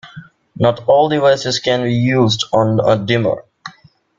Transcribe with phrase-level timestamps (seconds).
[0.55, 3.43] Not all devices can be used on a dimmer.